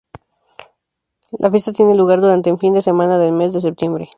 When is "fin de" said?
2.57-2.81